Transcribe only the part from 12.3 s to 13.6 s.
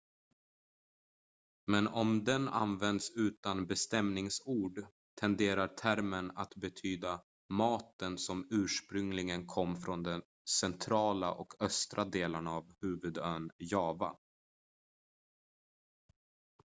av huvudön